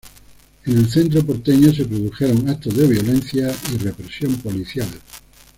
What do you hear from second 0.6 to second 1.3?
En el centro